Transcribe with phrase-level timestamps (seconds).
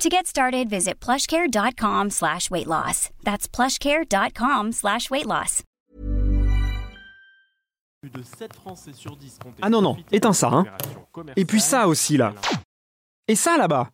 [0.00, 3.10] To get started, visit plushcare.com slash weight loss.
[3.22, 5.62] That's plushcare.com slash weight loss.
[8.00, 10.64] Plus de 7 Français sur 10 ont été Ah non, non, éteins ça, hein.
[11.36, 12.32] Et puis ça aussi, là.
[13.28, 13.90] Et ça là-bas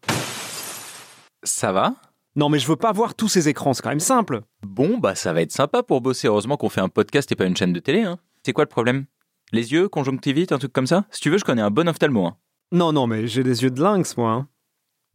[1.42, 1.94] Ça va?
[2.36, 4.42] Non mais je veux pas voir tous ces écrans, c'est quand même simple.
[4.64, 6.28] Bon, bah ça va être sympa pour bosser.
[6.28, 8.02] Heureusement qu'on fait un podcast et pas une chaîne de télé.
[8.02, 8.18] Hein.
[8.44, 9.06] C'est quoi le problème?
[9.50, 11.04] Les yeux, conjonctivite, un truc comme ça?
[11.10, 12.26] Si tu veux, je connais un bon ophtalmo.
[12.26, 12.36] Hein.
[12.70, 14.30] Non, non, mais j'ai des yeux de lynx, moi.
[14.30, 14.48] hein.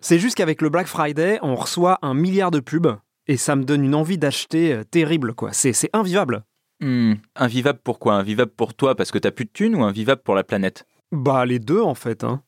[0.02, 2.98] C'est juste qu'avec le Black Friday, on reçoit un milliard de pubs
[3.28, 5.54] et ça me donne une envie d'acheter euh, terrible, quoi.
[5.54, 6.44] C'est invivable.
[6.82, 10.34] Hmm, invivable pourquoi Invivable pour toi parce que t'as plus de thunes ou invivable pour
[10.34, 10.86] la planète?
[11.12, 12.24] Bah, les deux, en fait.
[12.24, 12.42] Hein.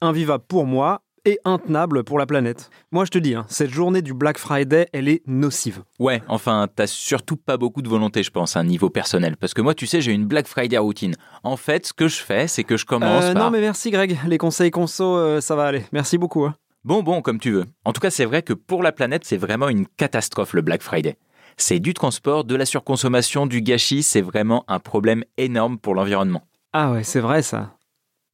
[0.00, 2.70] Invivable pour moi et intenable pour la planète.
[2.92, 5.82] Moi, je te dis, hein, cette journée du Black Friday, elle est nocive.
[5.98, 9.36] Ouais, enfin, t'as surtout pas beaucoup de volonté, je pense, à un niveau personnel.
[9.36, 11.14] Parce que moi, tu sais, j'ai une Black Friday routine.
[11.42, 13.44] En fait, ce que je fais, c'est que je commence Euh, par...
[13.44, 14.16] Non, mais merci, Greg.
[14.26, 15.84] Les conseils conso, euh, ça va aller.
[15.92, 16.44] Merci beaucoup.
[16.44, 16.54] hein.
[16.86, 17.64] Bon, bon, comme tu veux.
[17.84, 20.82] En tout cas, c'est vrai que pour la planète, c'est vraiment une catastrophe le Black
[20.82, 21.16] Friday.
[21.56, 26.46] C'est du transport, de la surconsommation, du gâchis, c'est vraiment un problème énorme pour l'environnement.
[26.72, 27.76] Ah ouais, c'est vrai, ça.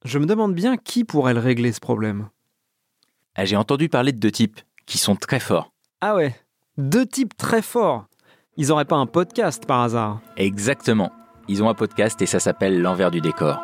[0.05, 2.29] Je me demande bien qui pourrait le régler, ce problème.
[3.33, 5.71] Ah, J'ai entendu parler de deux types qui sont très forts.
[5.99, 6.35] Ah ouais,
[6.77, 8.05] deux types très forts.
[8.55, 11.11] Ils auraient pas un podcast par hasard Exactement.
[11.47, 13.63] Ils ont un podcast et ça s'appelle L'envers du décor.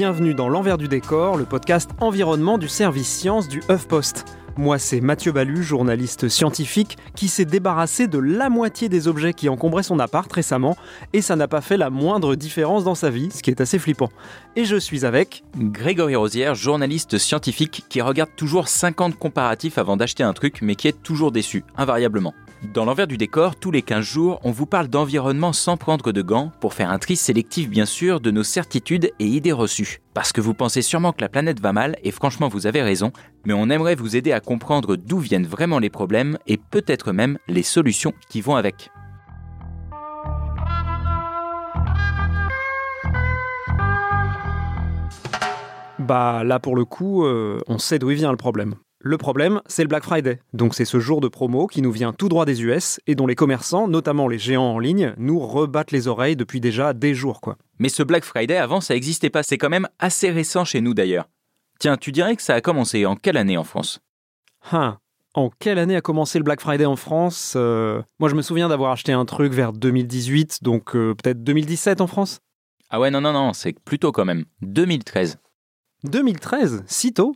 [0.00, 4.24] Bienvenue dans l'envers du décor, le podcast environnement du service science du HuffPost.
[4.56, 9.50] Moi, c'est Mathieu Balu, journaliste scientifique, qui s'est débarrassé de la moitié des objets qui
[9.50, 10.74] encombraient son appart récemment,
[11.12, 13.78] et ça n'a pas fait la moindre différence dans sa vie, ce qui est assez
[13.78, 14.08] flippant.
[14.56, 15.44] Et je suis avec...
[15.54, 20.88] Grégory Rosière, journaliste scientifique qui regarde toujours 50 comparatifs avant d'acheter un truc mais qui
[20.88, 22.32] est toujours déçu, invariablement.
[22.62, 26.20] Dans l'envers du décor, tous les 15 jours, on vous parle d'environnement sans prendre de
[26.20, 30.02] gants pour faire un tri sélectif bien sûr de nos certitudes et idées reçues.
[30.12, 33.12] Parce que vous pensez sûrement que la planète va mal et franchement vous avez raison,
[33.46, 37.38] mais on aimerait vous aider à comprendre d'où viennent vraiment les problèmes et peut-être même
[37.48, 38.90] les solutions qui vont avec.
[45.98, 48.74] Bah là pour le coup, euh, on sait d'où vient le problème.
[49.02, 50.40] Le problème, c'est le Black Friday.
[50.52, 53.26] Donc c'est ce jour de promo qui nous vient tout droit des US et dont
[53.26, 57.40] les commerçants, notamment les géants en ligne, nous rebattent les oreilles depuis déjà des jours
[57.40, 57.56] quoi.
[57.78, 60.92] Mais ce Black Friday avant ça n'existait pas, c'est quand même assez récent chez nous
[60.92, 61.28] d'ailleurs.
[61.78, 64.00] Tiens, tu dirais que ça a commencé en quelle année en France?
[64.70, 64.98] Hein.
[65.32, 68.68] En quelle année a commencé le Black Friday en France Euh, Moi je me souviens
[68.68, 72.40] d'avoir acheté un truc vers 2018, donc euh, peut-être 2017 en France
[72.90, 74.44] Ah ouais, non, non, non, c'est plutôt quand même.
[74.60, 75.38] 2013.
[76.04, 77.34] 2013 Si tôt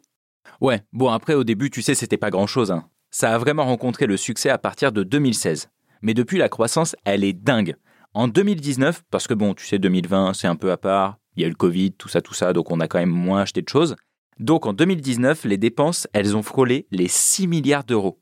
[0.60, 2.70] Ouais, bon après au début tu sais c'était pas grand chose.
[2.70, 2.88] Hein.
[3.10, 5.68] Ça a vraiment rencontré le succès à partir de 2016.
[6.02, 7.76] Mais depuis la croissance elle est dingue.
[8.12, 11.44] En 2019, parce que bon tu sais 2020 c'est un peu à part, il y
[11.44, 13.62] a eu le Covid, tout ça, tout ça, donc on a quand même moins acheté
[13.62, 13.96] de choses.
[14.38, 18.20] Donc en 2019 les dépenses elles ont frôlé les 6 milliards d'euros.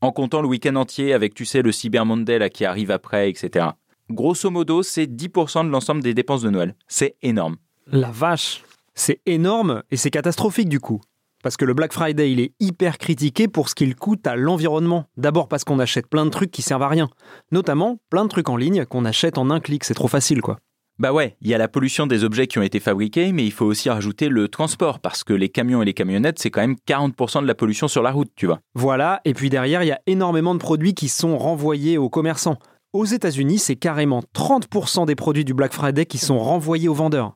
[0.00, 3.68] En comptant le week-end entier avec tu sais le Cyber Monday qui arrive après, etc.
[4.10, 6.74] Grosso modo c'est 10% de l'ensemble des dépenses de Noël.
[6.88, 7.56] C'est énorme.
[7.86, 8.62] La vache
[8.94, 11.00] C'est énorme et c'est catastrophique du coup.
[11.44, 15.04] Parce que le Black Friday, il est hyper critiqué pour ce qu'il coûte à l'environnement.
[15.18, 17.10] D'abord parce qu'on achète plein de trucs qui servent à rien.
[17.52, 20.58] Notamment plein de trucs en ligne qu'on achète en un clic, c'est trop facile quoi.
[20.98, 23.52] Bah ouais, il y a la pollution des objets qui ont été fabriqués, mais il
[23.52, 26.76] faut aussi rajouter le transport, parce que les camions et les camionnettes, c'est quand même
[26.88, 28.60] 40% de la pollution sur la route, tu vois.
[28.74, 32.58] Voilà, et puis derrière, il y a énormément de produits qui sont renvoyés aux commerçants.
[32.94, 37.34] Aux États-Unis, c'est carrément 30% des produits du Black Friday qui sont renvoyés aux vendeurs.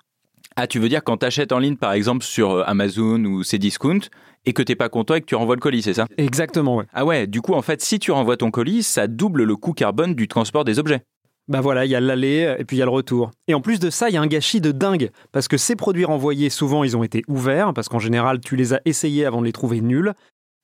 [0.61, 4.01] Ah, tu veux dire quand t'achètes en ligne, par exemple, sur euh, Amazon ou Cdiscount,
[4.45, 6.07] et que t'es pas content et que tu renvoies le colis, c'est ça?
[6.17, 6.85] Exactement, ouais.
[6.93, 9.73] Ah ouais, du coup, en fait, si tu renvoies ton colis, ça double le coût
[9.73, 11.03] carbone du transport des objets.
[11.47, 13.31] Bah voilà, il y a l'aller et puis il y a le retour.
[13.47, 15.13] Et en plus de ça, il y a un gâchis de dingue.
[15.31, 18.75] Parce que ces produits renvoyés, souvent, ils ont été ouverts, parce qu'en général, tu les
[18.75, 20.13] as essayés avant de les trouver nuls.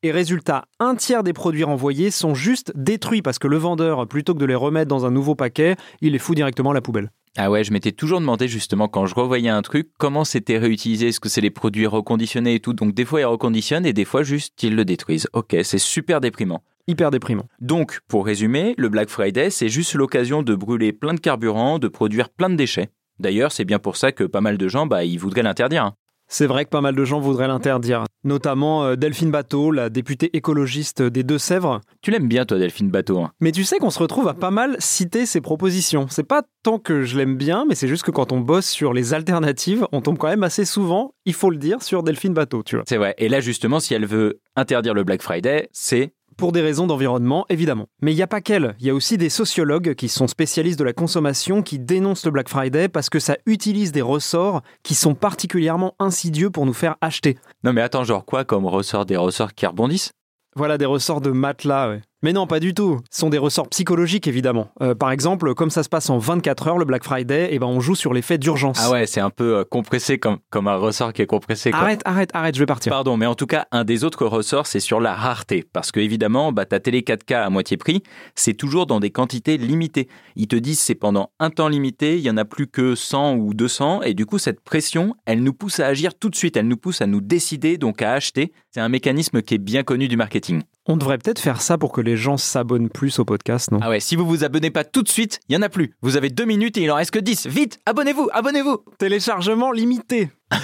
[0.03, 4.35] Et résultat, un tiers des produits renvoyés sont juste détruits parce que le vendeur, plutôt
[4.35, 7.11] que de les remettre dans un nouveau paquet, il les fout directement à la poubelle.
[7.37, 11.09] Ah ouais, je m'étais toujours demandé justement quand je revoyais un truc, comment c'était réutilisé,
[11.09, 12.75] est-ce que c'est les produits reconditionnés et tout?
[12.75, 15.29] Donc des fois ils reconditionnent et des fois juste ils le détruisent.
[15.33, 16.63] Ok, c'est super déprimant.
[16.87, 17.49] Hyper déprimant.
[17.61, 21.89] Donc, pour résumer, le Black Friday, c'est juste l'occasion de brûler plein de carburant, de
[21.89, 22.91] produire plein de déchets.
[23.19, 25.85] D'ailleurs, c'est bien pour ça que pas mal de gens, bah, ils voudraient l'interdire.
[25.85, 25.95] hein.
[26.29, 30.31] C'est vrai que pas mal de gens voudraient l'interdire, notamment euh, Delphine Bateau, la députée
[30.37, 31.81] écologiste des Deux-Sèvres.
[32.03, 33.19] Tu l'aimes bien, toi, Delphine Bateau.
[33.21, 33.31] hein?
[33.41, 36.07] Mais tu sais qu'on se retrouve à pas mal citer ses propositions.
[36.09, 38.93] C'est pas tant que je l'aime bien, mais c'est juste que quand on bosse sur
[38.95, 42.63] les alternatives, on tombe quand même assez souvent, il faut le dire, sur Delphine Bateau,
[42.63, 42.85] tu vois.
[42.89, 43.15] C'est vrai.
[43.19, 47.47] Et là, justement, si elle veut interdire le Black Friday, c'est Pour des raisons d'environnement,
[47.49, 47.87] évidemment.
[48.03, 48.75] Mais il n'y a pas qu'elle.
[48.81, 52.33] Il y a aussi des sociologues qui sont spécialistes de la consommation qui dénoncent le
[52.33, 56.97] Black Friday parce que ça utilise des ressorts qui sont particulièrement insidieux pour nous faire
[57.01, 57.39] acheter.
[57.63, 59.07] Non, mais attends, genre quoi comme ressort?
[59.07, 60.13] Des ressorts qui rebondissent?
[60.57, 62.03] Voilà des ressorts de matelas, ouais.
[62.25, 63.03] Mais non, pas du tout.
[63.11, 64.71] Ce sont des ressorts psychologiques, évidemment.
[64.81, 67.67] Euh, par exemple, comme ça se passe en 24 heures, le Black Friday, eh ben
[67.67, 68.81] on joue sur l'effet d'urgence.
[68.83, 71.71] Ah ouais, c'est un peu euh, compressé comme, comme un ressort qui est compressé.
[71.71, 71.81] Quoi.
[71.81, 72.91] Arrête, arrête, arrête, je vais partir.
[72.91, 75.67] Pardon, mais en tout cas, un des autres ressorts, c'est sur la rareté.
[75.71, 78.03] Parce que, évidemment, bah, ta télé 4K à moitié prix,
[78.35, 80.09] c'est toujours dans des quantités limitées.
[80.35, 83.35] Ils te disent c'est pendant un temps limité, il y en a plus que 100
[83.35, 86.57] ou 200, et du coup, cette pression, elle nous pousse à agir tout de suite,
[86.57, 88.55] elle nous pousse à nous décider, donc à acheter.
[88.71, 90.63] C'est un mécanisme qui est bien connu du marketing.
[90.87, 93.79] On devrait peut-être faire ça pour que les gens s'abonnent plus au podcast, non?
[93.81, 95.95] Ah ouais, si vous vous abonnez pas tout de suite, il y en a plus.
[96.03, 97.47] Vous avez deux minutes et il en reste que 10.
[97.47, 100.31] Vite, abonnez-vous, abonnez-vous Téléchargement limité.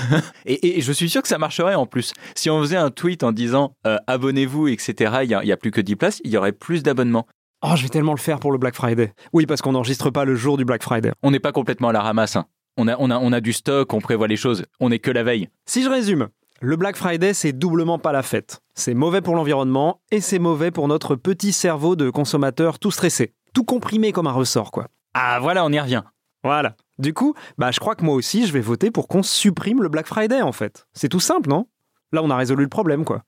[0.47, 2.13] Et, et je suis sûr que ça marcherait en plus.
[2.37, 5.53] Si on faisait un tweet en disant euh, abonnez-vous, etc., il n'y a, il y
[5.53, 7.27] a plus que 10 places, il y aurait plus d'abonnements.
[7.63, 9.13] Oh, je vais tellement le faire pour le Black Friday.
[9.33, 11.11] Oui, parce qu'on n'enregistre pas le jour du Black Friday.
[11.23, 12.37] On n'est pas complètement à la ramasse.
[12.37, 12.45] hein.
[12.77, 14.65] On, a, on, a, on a du stock, on prévoit les choses.
[14.81, 15.49] On n'est que la veille.
[15.67, 16.29] Si je résume,
[16.63, 18.61] le Black Friday, c'est doublement pas la fête.
[18.75, 23.33] C'est mauvais pour l'environnement et c'est mauvais pour notre petit cerveau de consommateur tout stressé.
[23.55, 24.89] Tout comprimé comme un ressort, quoi.
[25.15, 26.03] Ah voilà, on y revient.
[26.45, 26.77] Voilà.
[26.99, 29.89] Du coup, bah, je crois que moi aussi, je vais voter pour qu'on supprime le
[29.89, 30.87] Black Friday, en fait.
[30.93, 31.67] C'est tout simple, non?
[32.13, 33.23] Là, on a résolu le problème, quoi.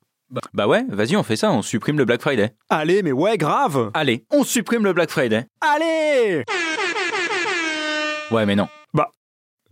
[0.54, 2.54] Bah ouais, vas-y, on fait ça, on supprime le Black Friday.
[2.70, 5.46] Allez, mais ouais, grave Allez, on supprime le Black Friday.
[5.60, 6.44] Allez
[8.30, 8.68] Ouais, mais non.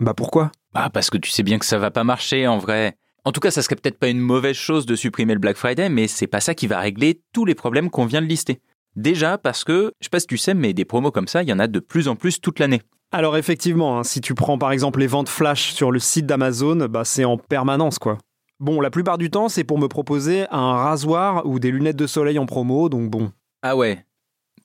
[0.01, 0.51] Bah pourquoi?
[0.73, 2.97] Bah parce que tu sais bien que ça va pas marcher en vrai.
[3.25, 5.89] En tout cas, ça serait peut-être pas une mauvaise chose de supprimer le Black Friday,
[5.91, 8.61] mais c'est pas ça qui va régler tous les problèmes qu'on vient de lister.
[8.97, 11.49] Déjà parce que, je sais pas si tu sais, mais des promos comme ça, il
[11.49, 12.83] y en a de plus en plus toute l'année.
[13.13, 16.87] Alors effectivement, hein, si tu prends par exemple les ventes flash sur le site d'Amazon,
[16.89, 18.19] bah c'est en permanence quoi.
[18.61, 22.07] Bon, la plupart du temps, c'est pour me proposer un rasoir ou des lunettes de
[22.07, 23.33] soleil en promo, donc bon.
[23.63, 24.05] Ah ouais.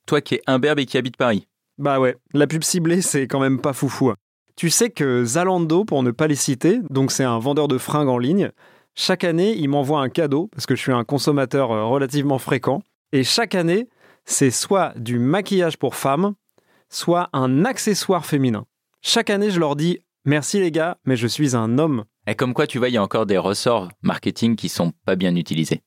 [0.05, 1.47] Toi qui es imberbe et qui habite Paris.
[1.77, 4.09] Bah ouais, la pub ciblée, c'est quand même pas foufou.
[4.11, 4.15] hein.
[4.55, 8.07] Tu sais que Zalando, pour ne pas les citer, donc c'est un vendeur de fringues
[8.07, 8.51] en ligne,
[8.93, 12.81] chaque année, il m'envoie un cadeau, parce que je suis un consommateur euh, relativement fréquent,
[13.11, 13.89] et chaque année,
[14.23, 16.35] c'est soit du maquillage pour femmes,
[16.89, 18.65] soit un accessoire féminin.
[19.01, 22.05] Chaque année, je leur dis merci les gars, mais je suis un homme.
[22.25, 25.17] Et comme quoi, tu vois, il y a encore des ressorts marketing qui sont pas
[25.17, 25.83] bien utilisés.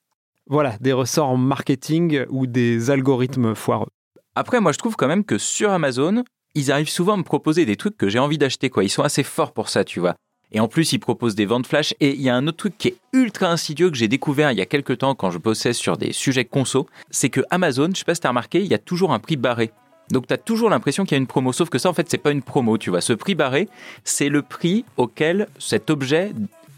[0.47, 3.88] Voilà, des ressorts marketing ou des algorithmes foireux.
[4.35, 6.23] Après, moi, je trouve quand même que sur Amazon,
[6.55, 8.85] ils arrivent souvent à me proposer des trucs que j'ai envie d'acheter, quoi.
[8.85, 10.15] Ils sont assez forts pour ça, tu vois.
[10.50, 11.95] Et en plus, ils proposent des ventes flash.
[12.00, 14.59] Et il y a un autre truc qui est ultra insidieux que j'ai découvert il
[14.59, 16.87] y a quelques temps quand je bossais sur des sujets conso.
[17.11, 19.37] C'est que Amazon, je sais pas si t'as remarqué, il y a toujours un prix
[19.37, 19.71] barré.
[20.11, 21.53] Donc t'as toujours l'impression qu'il y a une promo.
[21.53, 23.03] Sauf que ça, en fait, c'est pas une promo, tu vois.
[23.03, 23.69] Ce prix barré,
[24.05, 26.33] c'est le prix auquel cet objet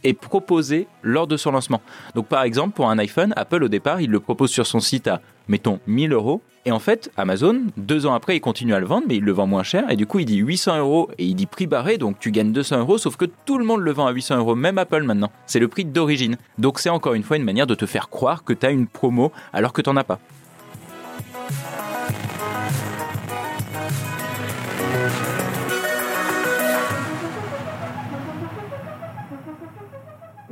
[0.04, 1.80] est proposé lors de son lancement.
[2.14, 5.08] Donc par exemple, pour un iPhone, Apple au départ, il le propose sur son site
[5.08, 6.42] à, mettons, 1000 euros.
[6.66, 9.32] Et en fait, Amazon, deux ans après, il continue à le vendre, mais il le
[9.32, 9.90] vend moins cher.
[9.90, 12.52] Et du coup, il dit 800 euros et il dit prix barré, donc tu gagnes
[12.52, 15.32] 200 euros, sauf que tout le monde le vend à 800 euros, même Apple maintenant.
[15.46, 16.36] C'est le prix d'origine.
[16.58, 18.86] Donc c'est encore une fois une manière de te faire croire que tu as une
[18.86, 20.20] promo alors que t'en as pas.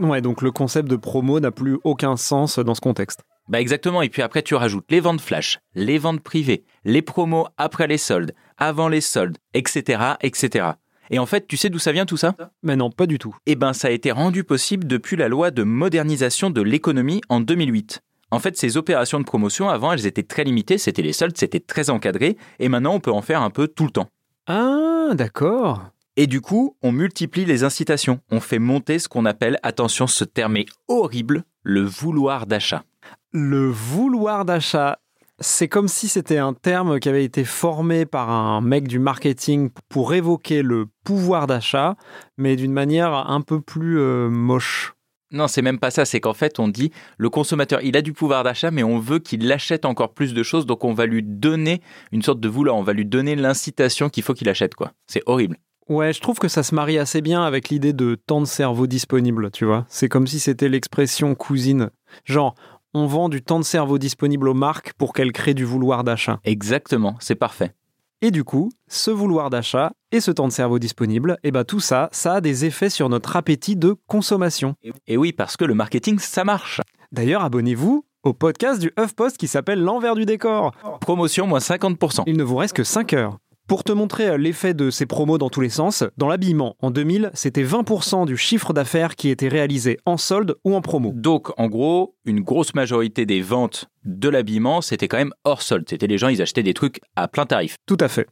[0.00, 3.22] Ouais, donc le concept de promo n'a plus aucun sens dans ce contexte.
[3.48, 7.46] Bah exactement, et puis après tu rajoutes les ventes flash, les ventes privées, les promos
[7.56, 10.02] après les soldes, avant les soldes, etc.
[10.20, 10.66] etc.
[11.10, 12.34] Et en fait, tu sais d'où ça vient tout ça?
[12.62, 13.34] Mais non, pas du tout.
[13.46, 17.40] Eh ben ça a été rendu possible depuis la loi de modernisation de l'économie en
[17.40, 18.02] 2008.
[18.30, 21.60] En fait, ces opérations de promotion, avant, elles étaient très limitées, c'était les soldes, c'était
[21.60, 24.08] très encadré, et maintenant on peut en faire un peu tout le temps.
[24.46, 25.90] Ah, d'accord.
[26.20, 28.18] Et du coup, on multiplie les incitations.
[28.32, 32.82] On fait monter ce qu'on appelle, attention, ce terme est horrible, le vouloir d'achat.
[33.30, 34.98] Le vouloir d'achat,
[35.38, 39.70] c'est comme si c'était un terme qui avait été formé par un mec du marketing
[39.88, 41.94] pour évoquer le pouvoir d'achat,
[42.36, 44.94] mais d'une manière un peu plus euh, moche.
[45.30, 48.12] Non, c'est même pas ça, c'est qu'en fait, on dit le consommateur, il a du
[48.12, 51.22] pouvoir d'achat, mais on veut qu'il achète encore plus de choses, donc on va lui
[51.22, 54.90] donner une sorte de vouloir, on va lui donner l'incitation qu'il faut qu'il achète, quoi.
[55.06, 55.58] C'est horrible.
[55.88, 58.86] Ouais, je trouve que ça se marie assez bien avec l'idée de temps de cerveau
[58.86, 59.86] disponible, tu vois.
[59.88, 61.90] C'est comme si c'était l'expression cousine.
[62.24, 62.54] Genre,
[62.92, 66.40] on vend du temps de cerveau disponible aux marques pour qu'elles créent du vouloir d'achat.
[66.44, 67.72] Exactement, c'est parfait.
[68.20, 71.80] Et du coup, ce vouloir d'achat et ce temps de cerveau disponible, et bah tout
[71.80, 74.74] ça, ça a des effets sur notre appétit de consommation.
[75.06, 76.80] Et oui, parce que le marketing, ça marche.
[77.12, 80.72] D'ailleurs, abonnez-vous au podcast du HuffPost qui s'appelle L'envers du décor.
[81.00, 82.24] Promotion moins 50%.
[82.26, 83.38] Il ne vous reste que 5 heures.
[83.68, 86.90] Pour te montrer euh, l'effet de ces promos dans tous les sens, dans l'habillement, en
[86.90, 91.12] 2000, c'était 20% du chiffre d'affaires qui était réalisé en solde ou en promo.
[91.14, 95.84] Donc, en gros, une grosse majorité des ventes de l'habillement, c'était quand même hors solde.
[95.86, 97.76] C'était les gens, ils achetaient des trucs à plein tarif.
[97.84, 98.26] Tout à fait.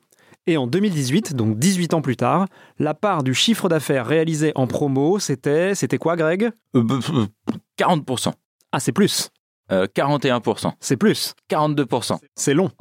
[0.47, 2.47] Et en 2018, donc 18 ans plus tard,
[2.79, 6.51] la part du chiffre d'affaires réalisé en promo, c'était c'était quoi Greg?
[6.75, 7.27] Euh, bah, euh,
[7.77, 8.33] 40%.
[8.73, 9.29] Ah, c'est plus.
[9.73, 10.73] Euh, 41%.
[10.81, 11.35] C'est plus.
[11.51, 12.19] 42%.
[12.35, 12.71] C'est long.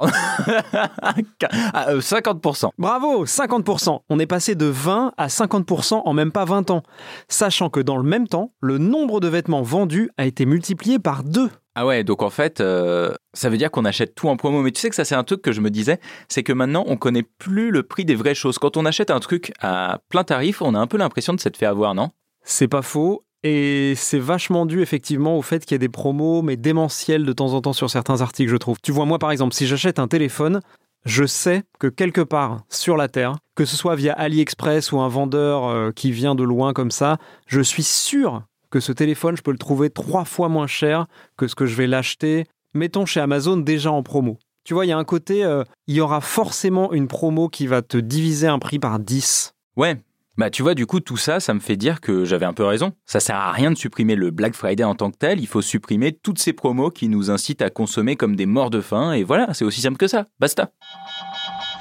[1.72, 2.70] Ah, euh, 50%.
[2.78, 4.00] Bravo, 50%.
[4.08, 6.82] On est passé de 20 à 50% en même pas 20 ans.
[7.28, 11.22] Sachant que dans le même temps, le nombre de vêtements vendus a été multiplié par
[11.24, 11.50] 2.
[11.74, 14.62] Ah ouais, donc en fait, euh, ça veut dire qu'on achète tout en promo.
[14.62, 16.84] Mais tu sais que ça, c'est un truc que je me disais, c'est que maintenant,
[16.86, 18.58] on connaît plus le prix des vraies choses.
[18.58, 21.58] Quand on achète un truc à plein tarif, on a un peu l'impression de s'être
[21.58, 22.10] fait avoir, non?
[22.42, 23.25] C'est pas faux.
[23.48, 27.32] Et c'est vachement dû effectivement au fait qu'il y a des promos, mais démentielles de
[27.32, 28.78] temps en temps sur certains articles, je trouve.
[28.82, 30.60] Tu vois, moi par exemple, si j'achète un téléphone,
[31.04, 35.06] je sais que quelque part sur la Terre, que ce soit via AliExpress ou un
[35.06, 39.42] vendeur euh, qui vient de loin comme ça, je suis sûr que ce téléphone, je
[39.42, 43.20] peux le trouver trois fois moins cher que ce que je vais l'acheter, mettons chez
[43.20, 44.38] Amazon déjà en promo.
[44.64, 47.68] Tu vois, il y a un côté, euh, il y aura forcément une promo qui
[47.68, 49.54] va te diviser un prix par 10.
[49.76, 50.00] Ouais.
[50.38, 52.64] Bah tu vois, du coup, tout ça, ça me fait dire que j'avais un peu
[52.64, 52.92] raison.
[53.06, 55.62] Ça sert à rien de supprimer le Black Friday en tant que tel, il faut
[55.62, 59.24] supprimer toutes ces promos qui nous incitent à consommer comme des morts de faim, et
[59.24, 60.26] voilà, c'est aussi simple que ça.
[60.38, 60.70] Basta.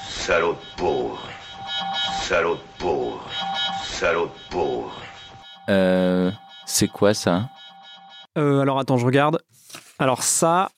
[0.08, 1.28] Salaud de pauvre.
[2.22, 3.30] Salaud de pauvre.
[3.84, 5.02] Salaud de pauvre.
[5.70, 6.32] Euh...
[6.66, 7.50] C'est quoi ça?
[8.38, 9.40] Euh, alors attends, je regarde.
[10.00, 10.72] Alors ça.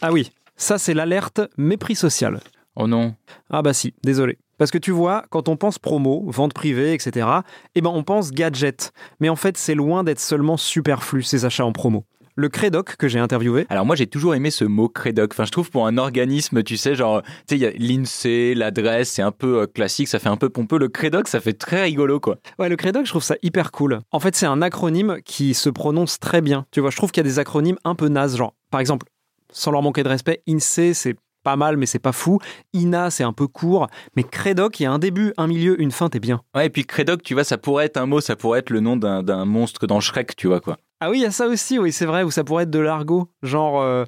[0.00, 2.40] Ah oui, ça c'est l'alerte mépris social.
[2.74, 3.14] Oh non.
[3.50, 4.38] Ah bah si, désolé.
[4.58, 7.26] Parce que tu vois, quand on pense promo, vente privée, etc.,
[7.74, 8.92] eh ben on pense gadget.
[9.20, 12.04] Mais en fait, c'est loin d'être seulement superflu ces achats en promo.
[12.34, 15.32] Le Crédoc que j'ai interviewé, Alors moi j'ai toujours aimé ce mot crédoc.
[15.32, 18.54] Enfin je trouve pour un organisme, tu sais, genre, tu sais, il y a l'INSEE,
[18.54, 20.78] l'adresse, c'est un peu euh, classique, ça fait un peu pompeux.
[20.78, 22.36] Le crédoc, ça fait très rigolo quoi.
[22.60, 23.98] ouais, le Crédoc, je trouve ça hyper cool.
[24.12, 26.64] En fait, c'est un acronyme qui se prononce très bien.
[26.70, 29.08] Tu vois, je trouve qu'il y a des acronymes un peu nazes, genre, par exemple,
[29.50, 31.16] sans leur manquer de respect, INSEE, c'est
[31.48, 32.40] pas mal, mais c'est pas fou.
[32.74, 33.86] INA, c'est un peu court.
[34.16, 36.42] Mais Crédoc, il y a un début, un milieu, une fin, t'es bien.
[36.54, 38.80] Ouais, et puis crédoc, tu vois, ça pourrait être un mot, ça pourrait être le
[38.80, 40.76] nom d'un d'un monstre dans Shrek, tu vois quoi.
[41.00, 42.78] Ah oui, il y a ça aussi, oui, c'est vrai, ou ça pourrait être de
[42.78, 43.30] l'argot.
[43.42, 44.04] Genre, euh,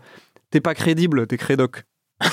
[0.50, 1.84] t'es pas crédible, t'es Crédoc.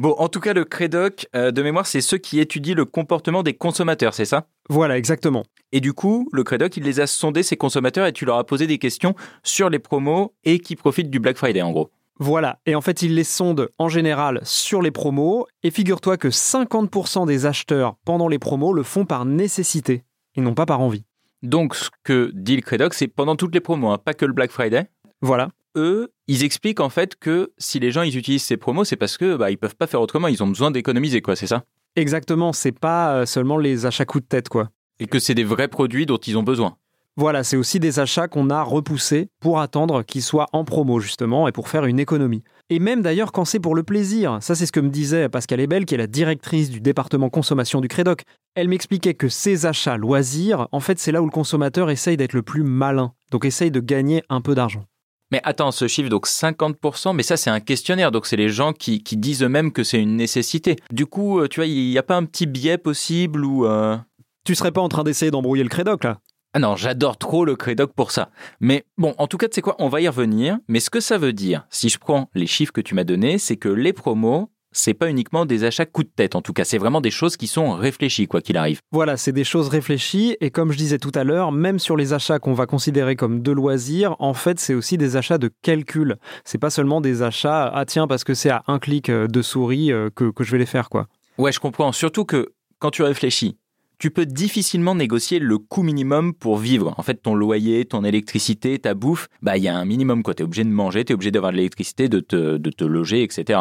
[0.00, 3.44] Bon, en tout cas, le crédoc, euh, de mémoire, c'est ceux qui étudient le comportement
[3.44, 4.48] des consommateurs, c'est ça?
[4.68, 5.44] Voilà, exactement.
[5.70, 8.44] Et du coup, le crédoc, il les a sondés, ces consommateurs, et tu leur as
[8.44, 11.92] posé des questions sur les promos et qui profitent du Black Friday, en gros.
[12.22, 16.28] Voilà, et en fait, ils les sondent en général sur les promos, et figure-toi que
[16.28, 20.04] 50% des acheteurs pendant les promos le font par nécessité,
[20.36, 21.06] et non pas par envie.
[21.42, 24.34] Donc, ce que dit le crédoc, c'est pendant toutes les promos, hein, pas que le
[24.34, 24.86] Black Friday.
[25.22, 28.96] Voilà, eux, ils expliquent en fait que si les gens ils utilisent ces promos, c'est
[28.96, 31.64] parce que bah, ils peuvent pas faire autrement, ils ont besoin d'économiser quoi, c'est ça?
[31.96, 34.68] Exactement, c'est pas euh, seulement les achats coup de tête, quoi.
[34.98, 36.76] Et que c'est des vrais produits dont ils ont besoin.
[37.20, 41.46] Voilà, c'est aussi des achats qu'on a repoussés pour attendre qu'ils soient en promo, justement,
[41.48, 42.42] et pour faire une économie.
[42.70, 44.38] Et même d'ailleurs quand c'est pour le plaisir.
[44.40, 47.82] Ça, c'est ce que me disait Pascal Ebel, qui est la directrice du département consommation
[47.82, 48.22] du Crédoc.
[48.54, 52.32] Elle m'expliquait que ces achats loisirs, en fait, c'est là où le consommateur essaye d'être
[52.32, 53.12] le plus malin.
[53.32, 54.84] Donc essaye de gagner un peu d'argent.
[55.30, 58.72] Mais attends, ce chiffre, donc 50%, mais ça c'est un questionnaire, donc c'est les gens
[58.72, 60.76] qui, qui disent eux-mêmes que c'est une nécessité.
[60.90, 63.66] Du coup, euh, tu vois, il n'y a pas un petit biais possible ou...
[63.66, 63.98] euh,
[64.46, 66.18] Tu serais pas en train d'essayer d'embrouiller le Crédoc, là?
[66.52, 68.30] Ah non, j'adore trop le Crédoc pour ça.
[68.58, 70.58] Mais bon, en tout cas, tu sais quoi, on va y revenir.
[70.66, 73.38] Mais ce que ça veut dire, si je prends les chiffres que tu m'as donnés,
[73.38, 76.34] c'est que les promos, c'est pas uniquement des achats coup de tête.
[76.34, 78.80] En tout cas, c'est vraiment des choses qui sont réfléchies, quoi qu'il arrive.
[78.90, 82.12] Voilà, c'est des choses réfléchies et comme je disais tout à l'heure, même sur les
[82.12, 86.16] achats qu'on va considérer comme de loisirs, en fait, c'est aussi des achats de calcul.
[86.44, 89.42] C'est pas seulement des achats ah tiens parce que c'est à un clic euh, de
[89.42, 91.06] souris euh, que, que je vais les faire quoi.
[91.38, 91.92] Ouais, je comprends.
[91.92, 93.56] Surtout que quand tu réfléchis,
[94.00, 96.94] tu peux difficilement négocier le coût minimum pour vivre.
[96.96, 100.34] En fait, ton loyer, ton électricité, ta bouffe, bah il y a un minimum quoi.
[100.34, 103.60] T'es obligé de manger, t'es obligé d'avoir de l'électricité, de te, de te loger, etc.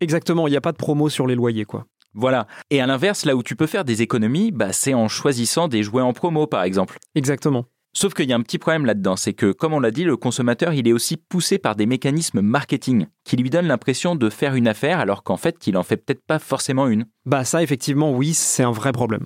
[0.00, 1.86] Exactement, il n'y a pas de promo sur les loyers quoi.
[2.12, 2.46] Voilà.
[2.70, 5.82] Et à l'inverse, là où tu peux faire des économies, bah c'est en choisissant des
[5.82, 6.98] jouets en promo, par exemple.
[7.14, 7.64] Exactement.
[7.94, 10.16] Sauf qu'il y a un petit problème là-dedans, c'est que, comme on l'a dit, le
[10.16, 14.54] consommateur, il est aussi poussé par des mécanismes marketing qui lui donnent l'impression de faire
[14.54, 17.06] une affaire alors qu'en fait, qu'il en fait peut-être pas forcément une.
[17.24, 19.24] Bah ça effectivement oui, c'est un vrai problème.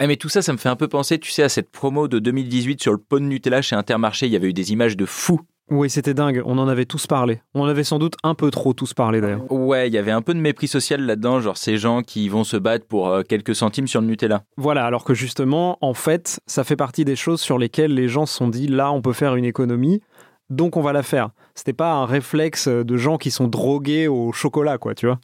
[0.00, 2.06] Eh mais tout ça, ça me fait un peu penser, tu sais, à cette promo
[2.06, 4.26] de 2018 sur le pot de Nutella chez Intermarché.
[4.26, 5.40] Il y avait eu des images de fous
[5.72, 7.42] Oui, c'était dingue, on en avait tous parlé.
[7.52, 9.50] On en avait sans doute un peu trop tous parlé d'ailleurs.
[9.50, 12.44] Ouais, il y avait un peu de mépris social là-dedans, genre ces gens qui vont
[12.44, 14.44] se battre pour euh, quelques centimes sur le Nutella.
[14.56, 18.24] Voilà, alors que justement, en fait, ça fait partie des choses sur lesquelles les gens
[18.24, 20.00] se sont dit là, on peut faire une économie,
[20.48, 21.30] donc on va la faire.
[21.56, 25.18] C'était pas un réflexe de gens qui sont drogués au chocolat, quoi, tu vois.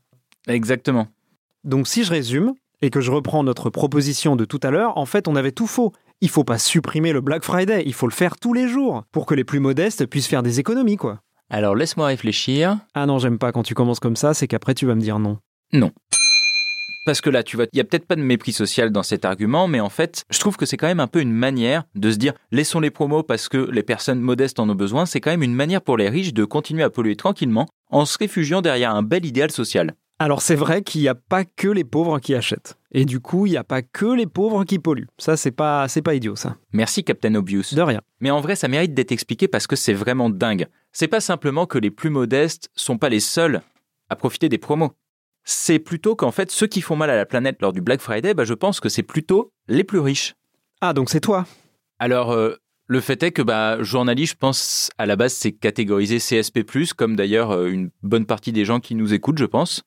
[0.48, 1.06] Exactement.
[1.62, 5.06] Donc si je résume et que je reprends notre proposition de tout à l'heure, en
[5.06, 5.92] fait, on avait tout faux.
[6.20, 9.26] Il faut pas supprimer le Black Friday, il faut le faire tous les jours pour
[9.26, 11.20] que les plus modestes puissent faire des économies, quoi.
[11.50, 12.78] Alors laisse-moi réfléchir.
[12.94, 15.18] Ah non, j'aime pas quand tu commences comme ça, c'est qu'après tu vas me dire
[15.18, 15.38] non.
[17.04, 19.26] Parce que là, tu vois, il y a peut-être pas de mépris social dans cet
[19.26, 22.10] argument, mais en fait, je trouve que c'est quand même un peu une manière de
[22.10, 25.04] se dire laissons les promos parce que les personnes modestes en ont besoin.
[25.04, 28.16] C'est quand même une manière pour les riches de continuer à polluer tranquillement en se
[28.16, 29.94] réfugiant derrière un bel idéal social.
[30.18, 32.78] Alors c'est vrai qu'il n'y a pas que les pauvres qui achètent.
[32.92, 35.08] Et du coup, il n'y a pas que les pauvres qui polluent.
[35.18, 36.56] Ça, c'est pas, c'est pas idiot, ça.
[36.72, 37.74] Merci Captain Obvious.
[37.74, 38.00] De rien.
[38.20, 40.68] Mais en vrai, ça mérite d'être expliqué parce que c'est vraiment dingue.
[40.92, 43.62] C'est pas simplement que les plus modestes sont pas les seuls
[44.08, 44.92] à profiter des promos.
[45.42, 48.32] C'est plutôt qu'en fait, ceux qui font mal à la planète lors du Black Friday,
[48.32, 50.34] bah, je pense que c'est plutôt les plus riches.
[50.80, 51.46] Ah, donc c'est toi.
[51.98, 52.54] Alors, euh,
[52.86, 56.64] le fait est que bah, journaliste, je pense, à la base, c'est catégorisé CSP+,
[56.96, 59.82] comme d'ailleurs euh, une bonne partie des gens qui nous écoutent, je pense.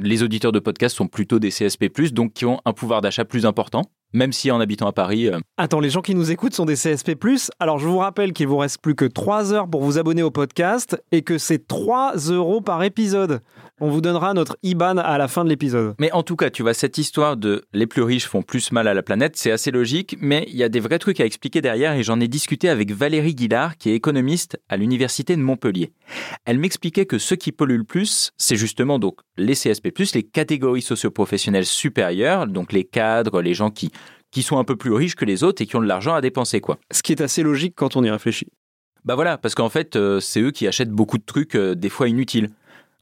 [0.00, 3.44] Les auditeurs de podcast sont plutôt des CSP+, donc qui ont un pouvoir d'achat plus
[3.44, 6.66] important, même si en habitant à Paris, euh, Attends, les gens qui nous écoutent sont
[6.66, 7.16] des CSP+.
[7.58, 10.30] Alors je vous rappelle qu'il vous reste plus que 3 heures pour vous abonner au
[10.30, 13.40] podcast et que c'est 3 euros par épisode.
[13.80, 15.94] On vous donnera notre IBAN à la fin de l'épisode.
[16.00, 18.88] Mais en tout cas, tu vois, cette histoire de les plus riches font plus mal
[18.88, 21.60] à la planète, c'est assez logique, mais il y a des vrais trucs à expliquer
[21.60, 25.92] derrière et j'en ai discuté avec Valérie Guillard, qui est économiste à l'université de Montpellier.
[26.44, 30.82] Elle m'expliquait que ceux qui polluent le plus, c'est justement donc les CSP+, les catégories
[30.82, 33.92] socioprofessionnelles supérieures, donc les cadres, les gens qui,
[34.32, 36.20] qui sont un peu plus riches que les autres et qui ont de l'argent à
[36.20, 36.78] dépenser, quoi.
[36.90, 38.48] Ce qui est assez logique quand on y réfléchit.
[39.04, 41.88] Bah voilà, parce qu'en fait, euh, c'est eux qui achètent beaucoup de trucs, euh, des
[41.88, 42.50] fois inutiles.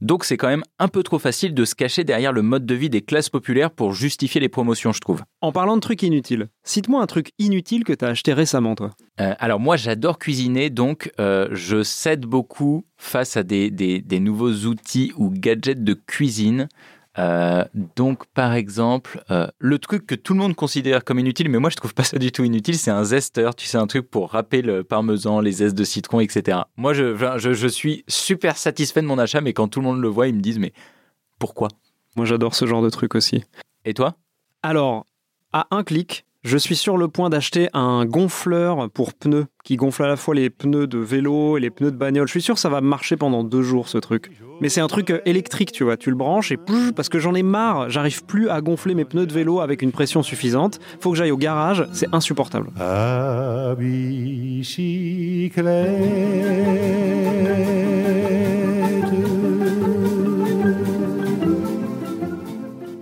[0.03, 2.75] Donc c'est quand même un peu trop facile de se cacher derrière le mode de
[2.75, 5.23] vie des classes populaires pour justifier les promotions, je trouve.
[5.41, 8.91] En parlant de trucs inutiles, cite-moi un truc inutile que t'as acheté récemment, toi.
[9.21, 14.21] Euh, alors moi, j'adore cuisiner, donc euh, je cède beaucoup face à des, des- des
[14.21, 16.69] nouveaux outils ou gadgets de cuisine.
[17.19, 17.65] Euh,
[17.97, 21.71] donc par exemple, euh, le truc que tout le monde considère comme inutile, mais moi
[21.71, 24.33] je trouve pas ça du tout inutile, c'est un zester, tu sais, un truc pour
[24.33, 26.59] râper le parmesan, les zestes de citron, etc.
[26.76, 30.00] Moi, je, je, je suis super satisfait de mon achat, mais quand tout le monde
[30.00, 30.73] le voit, ils me disent, mais
[31.39, 31.69] pourquoi?
[32.17, 33.45] Moi j'adore ce genre de truc aussi.
[33.85, 34.15] Et toi?
[34.63, 35.07] Alors,
[35.52, 40.05] à un clic, je suis sur le point d'acheter un gonfleur pour pneus qui gonfle
[40.05, 42.26] à la fois les pneus de vélo et les pneus de bagnole.
[42.26, 44.31] Je suis sûr que ça va marcher pendant deux jours ce truc.
[44.60, 45.97] Mais c'est un truc euh, électrique, tu vois.
[45.97, 47.90] Tu le branches et pouf, parce que j'en ai marre.
[47.90, 50.80] J'arrive plus à gonfler mes pneus de vélo avec une pression suffisante.
[51.00, 51.86] Faut que j'aille au garage.
[51.92, 52.71] C'est insupportable.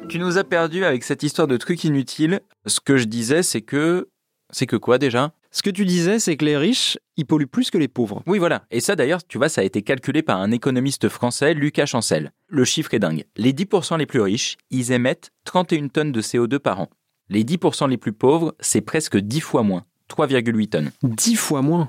[0.08, 2.40] Tu nous as perdu avec cette histoire de trucs inutiles.
[2.66, 4.08] Ce que je disais, c'est que.
[4.52, 5.32] C'est que quoi déjà?
[5.54, 8.24] Ce que tu disais, c'est que les riches, ils polluent plus que les pauvres.
[8.26, 8.64] Oui, voilà.
[8.72, 12.32] Et ça, d'ailleurs, tu vois, ça a été calculé par un économiste français, Lucas Chancel.
[12.48, 13.24] Le chiffre est dingue.
[13.36, 16.90] Les 10% les plus riches, ils émettent 31 tonnes de CO2 par an.
[17.28, 20.90] Les 10% les plus pauvres, c'est presque 10 fois moins, 3,8 tonnes.
[21.04, 21.88] Dix fois moins.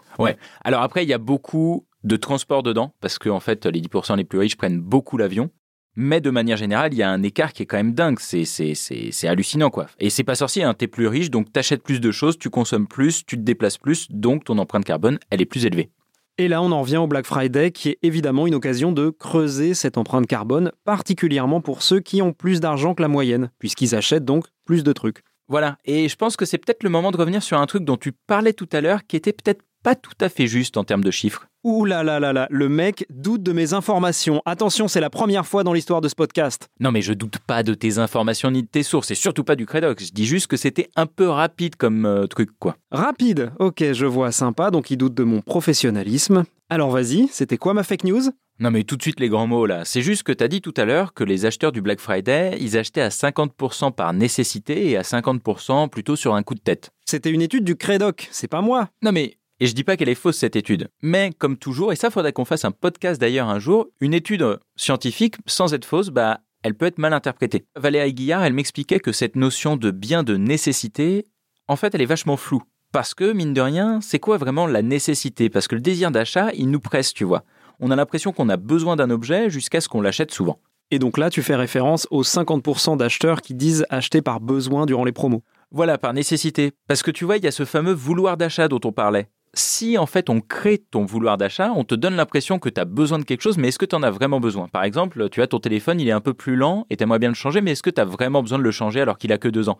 [0.63, 4.15] Alors après, il y a beaucoup de transport dedans, parce que en fait, les 10%
[4.15, 5.49] les plus riches prennent beaucoup l'avion.
[5.96, 8.20] Mais de manière générale, il y a un écart qui est quand même dingue.
[8.20, 9.88] C'est, c'est, c'est, c'est hallucinant, quoi.
[10.00, 10.74] Et c'est pas sorcier, hein.
[10.74, 14.08] T'es plus riche, donc t'achètes plus de choses, tu consommes plus, tu te déplaces plus,
[14.10, 15.90] donc ton empreinte carbone, elle est plus élevée.
[16.38, 19.74] Et là, on en revient au Black Friday, qui est évidemment une occasion de creuser
[19.74, 24.26] cette empreinte carbone, particulièrement pour ceux qui ont plus d'argent que la moyenne, puisqu'ils achètent
[24.26, 25.24] donc plus de trucs.
[25.48, 25.78] Voilà.
[25.86, 28.12] Et je pense que c'est peut-être le moment de revenir sur un truc dont tu
[28.12, 31.12] parlais tout à l'heure, qui était peut-être pas tout à fait juste en termes de
[31.12, 31.45] chiffres.
[31.63, 34.41] Ouh là là là là, le mec doute de mes informations.
[34.43, 36.69] Attention, c'est la première fois dans l'histoire de ce podcast.
[36.80, 39.56] Non, mais je doute pas de tes informations ni de tes sources, et surtout pas
[39.56, 40.08] du Credox.
[40.08, 42.78] Je dis juste que c'était un peu rapide comme euh, truc, quoi.
[42.89, 46.45] Rapide, ok, je vois, sympa, donc il doute de mon professionnalisme.
[46.67, 48.32] Alors vas-y, c'était quoi ma fake news?
[48.60, 49.86] Non, mais tout de suite les grands mots là.
[49.86, 52.76] C'est juste que t'as dit tout à l'heure que les acheteurs du Black Friday, ils
[52.76, 56.89] achetaient à 50% par nécessité et à 50% plutôt sur un coup de tête.
[57.06, 58.89] C'était une étude du Credoc, c'est pas moi.
[59.04, 59.38] Non, mais.
[59.60, 62.34] Et je dis pas qu'elle est fausse cette étude, mais comme toujours, et ça faudrait
[62.34, 66.41] qu'on fasse un podcast d'ailleurs un jour, une étude euh, scientifique, sans être fausse, bah,
[66.62, 67.65] elle peut être mal interprétée.
[67.78, 71.26] Valérie Guillard, elle m'expliquait que cette notion de bien de nécessité,
[71.68, 72.63] en fait, elle est vachement floue.
[72.91, 75.50] Parce que, mine de rien, c'est quoi vraiment la nécessité?
[75.50, 77.44] Parce que le désir d'achat, il nous presse, tu vois.
[77.80, 80.60] On a l'impression qu'on a besoin d'un objet jusqu'à ce qu'on l'achète souvent.
[80.91, 85.04] Et donc là, tu fais référence aux 50% d'acheteurs qui disent acheter par besoin durant
[85.04, 85.44] les promos.
[85.72, 86.74] Voilà, par nécessité.
[86.88, 89.30] Parce que tu vois, il y a ce fameux vouloir d'achat dont on parlait.
[89.56, 92.86] Si en fait on crée ton vouloir d'achat, on te donne l'impression que tu as
[92.86, 94.68] besoin de quelque chose, mais est-ce que tu en as vraiment besoin?
[94.68, 97.20] Par exemple, tu as ton téléphone, il est un peu plus lent et tu aimerais
[97.20, 99.32] bien le changer, mais est-ce que tu as vraiment besoin de le changer alors qu'il
[99.32, 99.80] a que deux ans?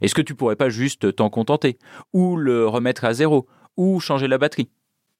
[0.00, 1.78] Est-ce que tu pourrais pas juste t'en contenter?
[2.12, 3.46] Ou le remettre à zéro?
[3.76, 4.68] Ou changer la batterie?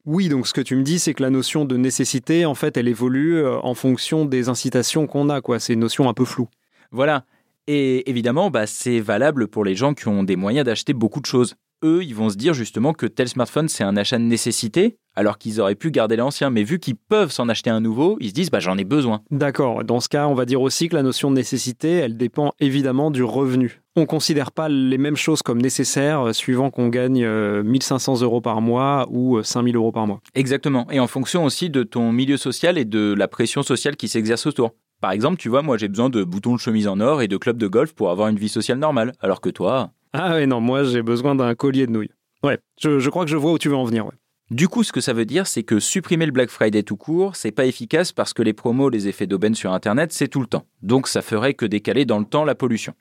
[0.05, 2.77] Oui, donc ce que tu me dis, c'est que la notion de nécessité, en fait,
[2.77, 5.59] elle évolue euh, en fonction des incitations qu'on a, quoi.
[5.59, 6.49] C'est une notion un peu floue.
[6.93, 7.25] Voilà.
[7.67, 11.27] Et évidemment, bah, c'est valable pour les gens qui ont des moyens d'acheter beaucoup de
[11.27, 11.57] choses.
[11.87, 15.39] Eux, ils vont se dire justement que tel smartphone, c'est un achat de nécessité, alors
[15.39, 16.51] qu'ils auraient pu garder l'ancien.
[16.51, 19.23] Mais vu qu'ils peuvent s'en acheter un nouveau, ils se disent, bah, j'en ai besoin.
[19.31, 19.85] D'accord.
[19.85, 23.13] Dans ce cas, on va dire aussi que la notion de nécessité, elle dépend évidemment
[23.13, 23.83] du revenu.
[23.95, 28.21] On ne considère pas les mêmes choses comme nécessaires euh, suivant qu'on gagne euh, 1500
[28.23, 30.21] euros par mois ou euh, 5000 euros par mois.
[30.35, 30.91] Exactement.
[30.91, 34.45] Et en fonction aussi de ton milieu social et de la pression sociale qui s'exerce
[34.47, 34.73] autour.
[35.01, 37.37] Par exemple, tu vois, moi j'ai besoin de boutons de chemise en or et de
[37.37, 39.13] clubs de golf pour avoir une vie sociale normale.
[39.21, 39.93] Alors que toi.
[40.13, 42.11] Ah ouais, non, moi j'ai besoin d'un collier de nouilles.
[42.43, 44.07] Ouais, je, je crois que je vois où tu veux en venir.
[44.07, 44.13] Ouais.
[44.51, 47.35] Du coup, ce que ça veut dire, c'est que supprimer le Black Friday tout court,
[47.35, 50.47] c'est pas efficace parce que les promos, les effets d'aubaine sur Internet, c'est tout le
[50.47, 50.65] temps.
[50.83, 52.95] Donc ça ferait que décaler dans le temps la pollution.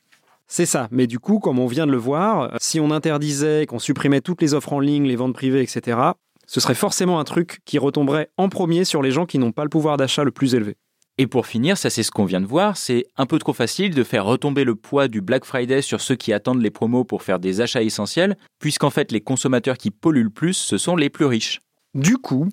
[0.48, 3.80] C'est ça, mais du coup, comme on vient de le voir, si on interdisait, qu'on
[3.80, 6.00] supprimait toutes les offres en ligne, les ventes privées, etc.,
[6.48, 9.64] ce serait forcément un truc qui retomberait en premier sur les gens qui n'ont pas
[9.64, 10.78] le pouvoir d'achat le plus élevé.
[11.18, 13.96] Et pour finir, ça c'est ce qu'on vient de voir, c'est un peu trop facile
[13.96, 17.24] de faire retomber le poids du Black Friday sur ceux qui attendent les promos pour
[17.24, 21.10] faire des achats essentiels, puisqu'en fait les consommateurs qui polluent le plus, ce sont les
[21.10, 21.62] plus riches.
[21.94, 22.50] Du coup,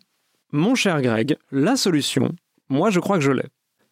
[0.52, 2.32] mon cher Greg, la solution,
[2.68, 3.46] moi je crois que je l'ai.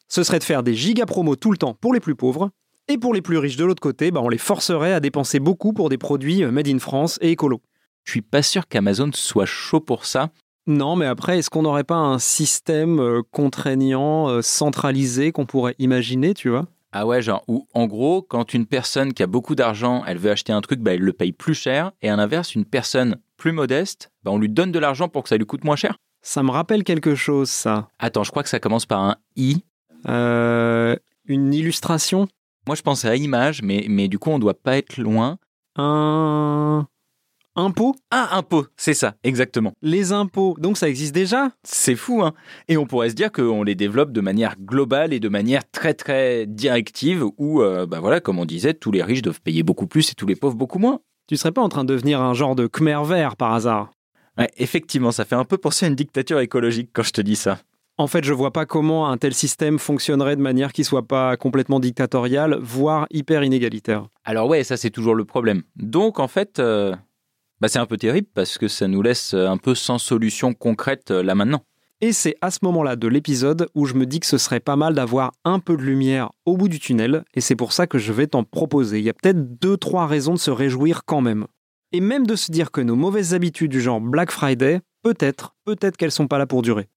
[0.07, 2.51] Ce serait de faire des giga promos tout le temps pour les plus pauvres,
[2.91, 5.73] et pour les plus riches de l'autre côté, bah, on les forcerait à dépenser beaucoup
[5.73, 7.63] pour des produits euh, made in France et écolo.
[8.05, 10.31] Je suis pas sûr qu'Amazon soit chaud pour ça.
[10.71, 15.75] Non, mais après, est-ce qu'on n'aurait pas un système euh, contraignant, euh, centralisé qu'on pourrait
[15.81, 16.67] imaginer, tu vois?
[16.93, 20.31] Ah ouais, genre, où en gros, quand une personne qui a beaucoup d'argent, elle veut
[20.31, 23.51] acheter un truc, bah, elle le paye plus cher, et à l'inverse, une personne plus
[23.51, 25.97] modeste, bah, on lui donne de l'argent pour que ça lui coûte moins cher?
[26.23, 27.89] Ça me rappelle quelque chose, ça.
[27.99, 29.65] Attends, je crois que ça commence par un I.
[30.09, 32.29] Euh, une illustration?
[32.69, 35.39] Moi, je pensais à image, mais, mais du coup, on doit pas être loin.
[35.75, 36.87] Un...
[37.57, 39.73] Impôt Ah, impôt, c'est ça, exactement.
[39.83, 42.33] Les impôts, donc ça existe déjà C'est fou, hein
[42.69, 45.95] Et on pourrait se dire qu'on les développe de manière globale et de manière très
[45.95, 49.89] très directive, où, euh, bah voilà, comme on disait, tous les riches doivent payer beaucoup
[49.89, 51.01] plus et tous les pauvres beaucoup moins.
[51.27, 53.91] Tu serais pas en train de devenir un genre de Khmer vert par hasard?
[54.39, 57.37] Ouais, effectivement, ça fait un peu penser à une dictature écologique quand je te dis
[57.37, 57.59] ça.
[57.99, 61.37] En fait, je vois pas comment un tel système fonctionnerait de manière qui soit pas
[61.37, 64.07] complètement dictatoriale, voire hyper inégalitaire.
[64.25, 65.63] Alors ouais, ça c'est toujours le problème.
[65.77, 66.95] Donc en fait, euh,
[67.61, 71.11] bah, c'est un peu terrible parce que ça nous laisse un peu sans solution concrète
[71.11, 71.65] euh, là maintenant.
[72.03, 74.77] Et c'est à ce moment-là de l'épisode où je me dis que ce serait pas
[74.77, 77.99] mal d'avoir un peu de lumière au bout du tunnel, et c'est pour ça que
[77.99, 79.01] je vais t'en proposer.
[79.01, 81.47] Il y a peut-être deux, trois raisons de se réjouir quand même.
[81.93, 85.99] Et même de se dire que nos mauvaises habitudes du genre Black Friday, peut-être, peut-être
[85.99, 86.89] qu'elles sont pas là pour durer.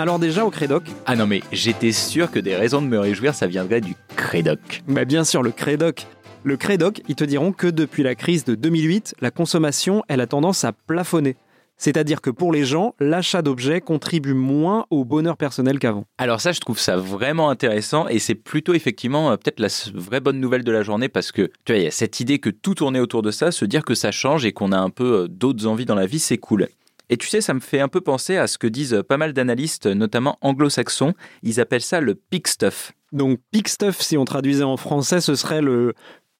[0.00, 3.34] Alors déjà au Crédoc, Ah non mais j'étais sûr que des raisons de me réjouir,
[3.34, 4.82] ça viendrait du Crédoc.
[4.88, 6.06] bah bien sûr le Crédoc.
[6.42, 10.26] Le Crédoc, ils te diront que depuis la crise de 2008, la consommation, elle a
[10.26, 11.36] tendance à plafonner.
[11.76, 16.06] C'est-à-dire que pour les gens, l'achat d'objets contribue moins au bonheur personnel qu'avant.
[16.16, 20.20] Alors ça, je trouve ça vraiment intéressant et c'est plutôt effectivement euh, peut-être la vraie
[20.20, 22.48] bonne nouvelle de la journée parce que tu vois, il y a cette idée que
[22.48, 25.24] tout tournait autour de ça, se dire que ça change et qu'on a un peu
[25.24, 26.68] euh, d'autres envies dans la vie, c'est cool.
[27.12, 29.32] Et tu sais, ça me fait un peu penser à ce que disent pas mal
[29.32, 31.14] d'analystes, notamment anglo-saxons.
[31.42, 32.92] Ils appellent ça le peak stuff.
[33.10, 35.94] Donc peak stuff, si on traduisait en français, ce serait le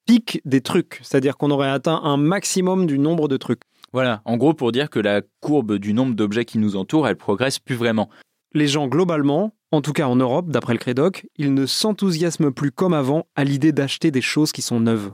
[0.07, 1.01] pic des trucs.
[1.03, 3.63] C'est-à-dire qu'on aurait atteint un maximum du nombre de trucs.
[3.93, 7.17] Voilà, en gros pour dire que la courbe du nombre d'objets qui nous entourent, elle
[7.17, 8.09] progresse plus vraiment.
[8.55, 12.71] Les gens, globalement, en tout cas en Europe, d'après le Crédoc, ils ne s'enthousiasment plus
[12.71, 15.11] comme avant à l'idée d'acheter des choses qui sont neuves.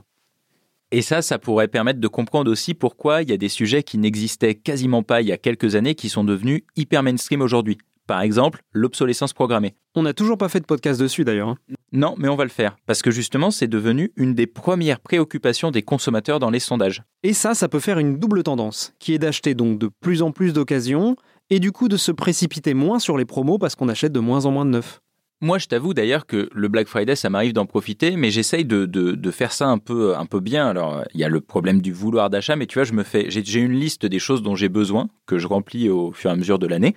[0.91, 3.97] Et ça, ça pourrait permettre de comprendre aussi pourquoi il y a des sujets qui
[3.97, 7.77] n'existaient quasiment pas il y a quelques années qui sont devenus hyper mainstream aujourd'hui.
[8.07, 9.75] Par exemple, l'obsolescence programmée.
[9.93, 11.49] On n'a toujours pas fait de podcast dessus d'ailleurs.
[11.49, 11.57] hein.
[11.91, 15.71] Non, mais on va le faire, parce que justement, c'est devenu une des premières préoccupations
[15.71, 17.03] des consommateurs dans les sondages.
[17.23, 20.31] Et ça, ça peut faire une double tendance, qui est d'acheter donc de plus en
[20.31, 21.17] plus d'occasions,
[21.49, 24.45] et du coup de se précipiter moins sur les promos parce qu'on achète de moins
[24.45, 25.01] en moins de neufs.
[25.39, 28.87] Moi, je t'avoue d'ailleurs que le Black Friday, ça m'arrive d'en profiter, mais j'essaye de,
[28.87, 30.65] de, de faire ça un peu, un peu bien.
[30.67, 33.29] Alors, il y a le problème du vouloir d'achat, mais tu vois, je me fais,
[33.29, 36.35] j'ai une liste des choses dont j'ai besoin, que je remplis au fur et à
[36.35, 36.95] mesure de l'année.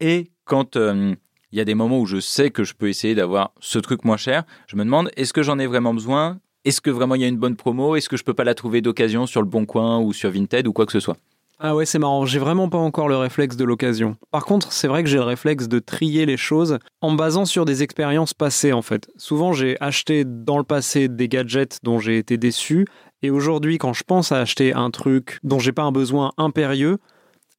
[0.00, 1.14] Et quand euh,
[1.50, 4.04] il y a des moments où je sais que je peux essayer d'avoir ce truc
[4.04, 6.40] moins cher, je me demande, est-ce que j'en ai vraiment besoin?
[6.66, 7.96] Est-ce que vraiment il y a une bonne promo?
[7.96, 10.66] Est-ce que je peux pas la trouver d'occasion sur le Bon Coin ou sur Vinted
[10.66, 11.16] ou quoi que ce soit?
[11.60, 14.16] Ah ouais, c'est marrant, j'ai vraiment pas encore le réflexe de l'occasion.
[14.30, 17.46] Par contre, c'est vrai que j'ai le réflexe de trier les choses en me basant
[17.46, 19.08] sur des expériences passées en fait.
[19.16, 22.86] Souvent, j'ai acheté dans le passé des gadgets dont j'ai été déçu,
[23.22, 26.98] et aujourd'hui, quand je pense à acheter un truc dont j'ai pas un besoin impérieux,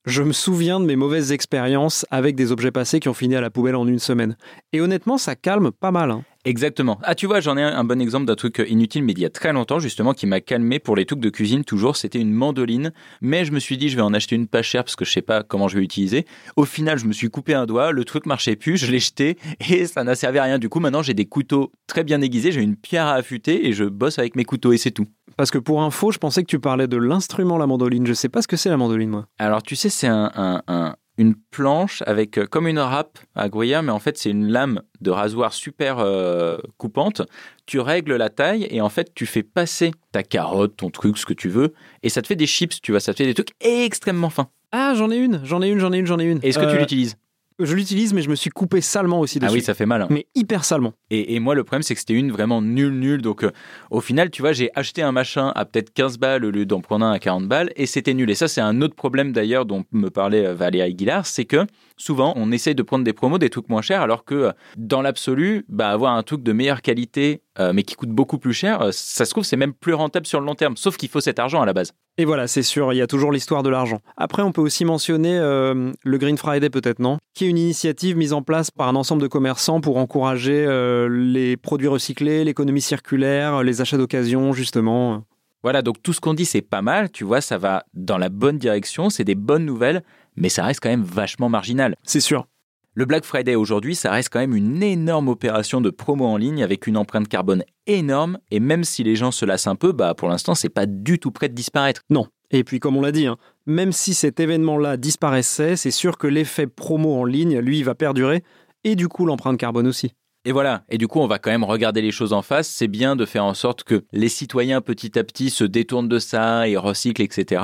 [0.06, 3.42] je me souviens de mes mauvaises expériences avec des objets passés qui ont fini à
[3.42, 4.38] la poubelle en une semaine.
[4.72, 6.12] Et honnêtement, ça calme pas mal.
[6.12, 6.24] hein.
[6.46, 7.00] Exactement.
[7.04, 9.26] Ah, tu vois, j'en ai un, un bon exemple d'un truc inutile, mais d'il y
[9.26, 11.98] a très longtemps, justement, qui m'a calmé pour les trucs de cuisine, toujours.
[11.98, 12.94] C'était une mandoline.
[13.22, 15.12] Mais je me suis dit, je vais en acheter une pas chère parce que je
[15.12, 16.26] sais pas comment je vais l'utiliser.
[16.56, 19.38] Au final, je me suis coupé un doigt, le truc marchait plus, je l'ai jeté
[19.70, 20.60] et ça n'a servi à rien.
[20.60, 23.74] Du coup, maintenant, j'ai des couteaux très bien aiguisés, j'ai une pierre à affûter et
[23.74, 25.08] je bosse avec mes couteaux et c'est tout.
[25.36, 28.08] Parce que pour info, je pensais que tu parlais de l'instrument la mandoline.
[28.08, 29.26] Je sais pas ce que c'est la mandoline, moi.
[29.40, 33.50] Alors, tu sais, c'est un, un- un- une planche avec euh, comme une râpe à
[33.50, 37.22] gruyère, mais en fait, c'est une lame de rasoir super euh, coupante.
[37.66, 41.26] Tu règles la taille et en fait, tu fais passer ta carotte, ton truc, ce
[41.26, 43.34] que tu veux, et ça te fait des chips, tu vois, ça te fait des
[43.34, 44.50] trucs extrêmement fins.
[44.72, 46.40] Ah, j'en ai une, j'en ai une, j'en ai une, j'en ai une.
[46.42, 47.18] Est-ce que tu Euh, l'utilises?
[47.60, 49.56] Je l'utilise, mais je me suis coupé salement aussi Ah dessus.
[49.58, 50.02] oui, ça fait mal.
[50.02, 50.08] hein.
[50.10, 50.94] Mais hyper salement.
[51.10, 53.22] Et, et moi, le problème, c'est que c'était une vraiment nulle, nulle.
[53.22, 53.52] Donc, euh,
[53.92, 56.80] au final, tu vois, j'ai acheté un machin à peut-être 15 balles au lieu d'en
[56.82, 58.30] prendre un à 40 balles et c'était nul.
[58.30, 61.66] Et ça, c'est un autre problème d'ailleurs dont me parlait euh, Valérie Guillard, c'est que
[62.00, 65.02] souvent, on essaye de prendre des promos, des trucs moins chers, alors que euh, dans
[65.02, 68.82] l'absolu, bah, avoir un truc de meilleure qualité, euh, mais qui coûte beaucoup plus cher,
[68.82, 70.78] euh, ça se trouve, c'est même plus rentable sur le long terme.
[70.78, 71.92] Sauf qu'il faut cet argent à la base.
[72.18, 74.00] Et voilà, c'est sûr, il y a toujours l'histoire de l'argent.
[74.18, 77.18] Après, on peut aussi mentionner euh, le Green Friday, peut-être, non?
[77.36, 80.68] Qui est une initiative mise en place par un ensemble de commerçants pour encourager
[81.10, 85.24] les produits recyclés, l'économie circulaire, les achats d'occasion, justement.
[85.62, 88.30] Voilà, donc tout ce qu'on dit, c'est pas mal, tu vois, ça va dans la
[88.30, 90.04] bonne direction, c'est des bonnes nouvelles,
[90.40, 91.96] mais ça reste quand même vachement marginal.
[92.04, 92.48] C'est sûr.
[92.96, 96.64] Le Black Friday aujourd'hui, ça reste quand même une énorme opération de promo en ligne
[96.64, 98.40] avec une empreinte carbone énorme.
[98.50, 101.20] Et même si les gens se lassent un peu, bah pour l'instant, c'est pas du
[101.20, 102.02] tout prêt de disparaître.
[102.10, 102.28] Non.
[102.52, 106.26] Et puis, comme on l'a dit, hein, même si cet événement-là disparaissait, c'est sûr que
[106.26, 108.44] l'effet promo en ligne, lui, va perdurer.
[108.84, 110.14] Et du coup, l'empreinte carbone aussi.
[110.46, 110.84] Et voilà.
[110.90, 112.68] Et du coup, on va quand même regarder les choses en face.
[112.68, 116.20] C'est bien de faire en sorte que les citoyens petit à petit se détournent de
[116.20, 117.62] ça et recyclent, etc.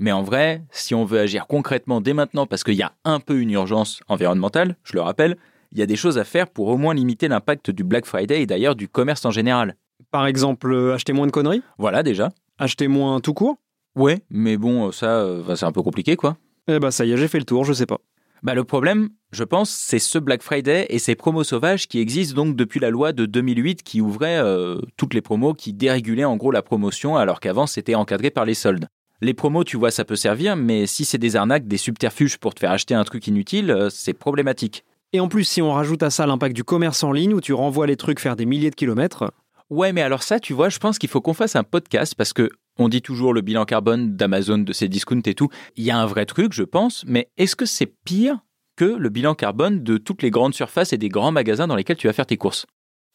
[0.00, 3.20] Mais en vrai, si on veut agir concrètement dès maintenant, parce qu'il y a un
[3.20, 5.36] peu une urgence environnementale, je le rappelle,
[5.72, 8.40] il y a des choses à faire pour au moins limiter l'impact du Black Friday
[8.40, 9.76] et d'ailleurs du commerce en général.
[10.10, 11.62] Par exemple, euh, acheter moins de conneries?
[11.76, 12.30] Voilà déjà.
[12.58, 13.58] Acheter moins tout court?
[13.94, 16.38] Ouais, mais bon, ça, euh, c'est un peu compliqué, quoi.
[16.66, 17.98] Eh bah, ça y est, j'ai fait le tour, je sais pas.
[18.42, 22.42] Bah, le problème, je pense, c'est ce Black Friday et ces promos sauvages qui existent
[22.42, 26.38] donc depuis la loi de 2008 qui ouvrait euh, toutes les promos, qui dérégulaient en
[26.38, 28.86] gros la promotion alors qu'avant c'était encadré par les soldes.
[29.22, 32.54] Les promos, tu vois, ça peut servir, mais si c'est des arnaques, des subterfuges pour
[32.54, 34.84] te faire acheter un truc inutile, euh, c'est problématique.
[35.12, 37.52] Et en plus, si on rajoute à ça l'impact du commerce en ligne où tu
[37.52, 39.30] renvoies les trucs faire des milliers de kilomètres,
[39.70, 42.32] Ouais, mais alors ça, tu vois, je pense qu'il faut qu'on fasse un podcast parce
[42.32, 45.48] que on dit toujours le bilan carbone d'Amazon, de ses discounts et tout.
[45.76, 48.40] Il y a un vrai truc, je pense, mais est-ce que c'est pire
[48.74, 51.98] que le bilan carbone de toutes les grandes surfaces et des grands magasins dans lesquels
[51.98, 52.66] tu vas faire tes courses?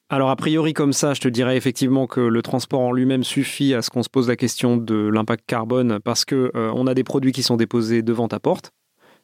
[0.07, 3.73] Alors a priori comme ça, je te dirais effectivement que le transport en lui-même suffit
[3.73, 6.93] à ce qu'on se pose la question de l'impact carbone parce que euh, on a
[6.93, 8.69] des produits qui sont déposés devant ta porte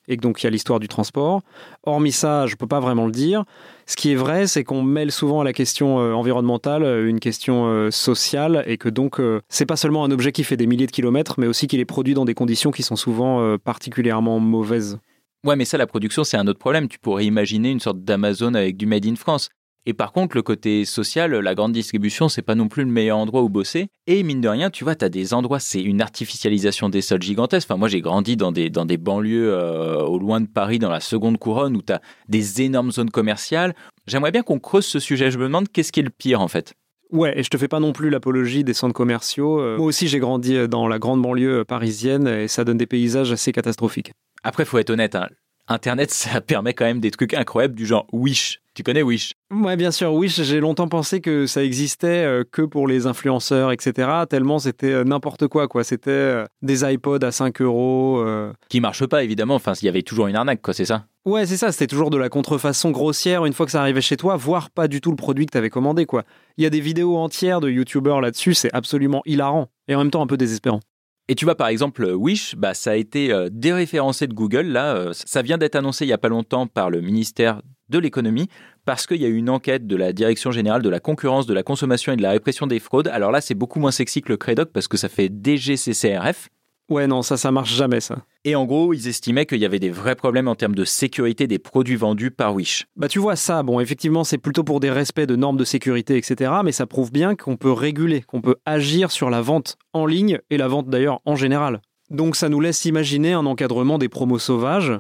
[0.08, 1.42] et que donc il y a l'histoire du transport.
[1.84, 3.44] Hormis ça, je peux pas vraiment le dire.
[3.86, 7.20] Ce qui est vrai, c'est qu'on mêle souvent à la question euh, environnementale euh, une
[7.20, 10.92] question sociale et que donc c'est pas seulement un objet qui fait des milliers de
[10.92, 14.98] kilomètres, mais aussi qu'il est produit dans des conditions qui sont souvent particulièrement mauvaises.
[15.46, 16.88] Ouais, mais ça, la production, c'est un autre problème.
[16.88, 19.50] Tu pourrais imaginer une sorte d'Amazon avec du Made in France.
[19.88, 23.18] Et par contre, le côté social, la grande distribution, c'est pas non plus le meilleur
[23.18, 23.88] endroit où bosser.
[24.06, 27.68] Et mine de rien, tu vois, t'as des endroits, c'est une artificialisation des sols gigantesque.
[27.70, 30.92] Enfin, moi, j'ai grandi dans des, dans des banlieues euh, au loin de Paris, dans
[30.92, 33.74] la seconde couronne, où t'as des énormes zones commerciales.
[34.06, 35.32] J'aimerais bien qu'on creuse ce sujet.
[35.32, 36.76] Je me demande qu'est-ce qui est le pire, en fait.
[37.12, 39.60] Ouais, et je te fais pas non plus l'apologie des centres commerciaux.
[39.60, 42.86] Euh, Moi aussi, j'ai grandi euh, dans la grande banlieue parisienne et ça donne des
[42.86, 44.12] paysages assez catastrophiques.
[44.44, 45.28] Après, faut être honnête, hein.
[45.68, 48.60] Internet, ça permet quand même des trucs incroyables du genre Wish.
[48.76, 49.34] Tu connais Wish?
[49.52, 53.74] Ouais, bien sûr, oui, j'ai longtemps pensé que ça existait euh, que pour les influenceurs,
[53.74, 54.10] etc.
[54.30, 55.84] Tellement c'était euh, n'importe quoi, quoi.
[55.84, 58.24] C'était euh, des iPods à 5 euros.
[58.26, 58.54] euh.
[58.70, 59.56] Qui marche pas, évidemment.
[59.56, 61.06] Enfin, il y avait toujours une arnaque, quoi, c'est ça?
[61.26, 64.16] Ouais, c'est ça, c'était toujours de la contrefaçon grossière une fois que ça arrivait chez
[64.16, 66.24] toi, voire pas du tout le produit que t'avais commandé, quoi.
[66.56, 70.12] Il y a des vidéos entières de youtubeurs là-dessus, c'est absolument hilarant et en même
[70.12, 70.80] temps un peu désespérant.
[71.28, 74.68] Et tu vois, par exemple, Wish, bah, ça a été déréférencé de Google.
[74.68, 77.62] Là, ça vient d'être annoncé il y a pas longtemps par le ministère
[77.92, 78.48] de l'économie
[78.86, 81.54] parce qu'il y a eu une enquête de la Direction générale de la concurrence, de
[81.54, 83.10] la consommation et de la répression des fraudes.
[83.10, 86.50] Alors là, c'est beaucoup moins sexy que le Crédoc parce que ça fait DGCCRF.
[86.90, 88.18] Ouais, non, ça, ça marche jamais, ça.
[88.44, 91.48] Et en gros, ils estimaient qu'il y avait des vrais problèmes en termes de sécurité
[91.48, 92.86] des produits vendus par Wish.
[92.98, 96.18] Bah tu vois ça, bon effectivement c'est plutôt pour des respects de normes de sécurité,
[96.18, 96.52] etc.
[96.66, 100.40] Mais ça prouve bien qu'on peut réguler, qu'on peut agir sur la vente en ligne
[100.50, 101.82] et la vente d'ailleurs en général.
[102.10, 104.92] Donc ça nous laisse imaginer un encadrement des promos sauvages.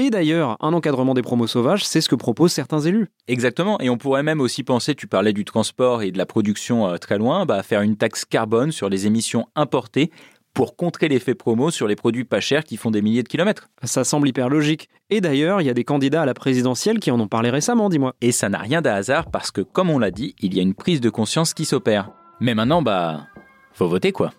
[0.00, 3.08] Et d'ailleurs, un encadrement des promos sauvages, c'est ce que proposent certains élus.
[3.26, 6.86] Exactement, et on pourrait même aussi penser, tu parlais du transport et de la production
[6.86, 10.12] euh, très loin, bah, faire une taxe carbone sur les émissions importées
[10.54, 13.70] pour contrer l'effet promo sur les produits pas chers qui font des milliers de kilomètres.
[13.82, 14.88] Ça semble hyper logique.
[15.10, 17.88] Et d'ailleurs, il y a des candidats à la présidentielle qui en ont parlé récemment,
[17.88, 18.14] dis-moi.
[18.20, 20.62] Et ça n'a rien d'un hasard parce que, comme on l'a dit, il y a
[20.62, 22.12] une prise de conscience qui s'opère.
[22.40, 23.26] Mais maintenant, bah,
[23.72, 24.32] faut voter quoi.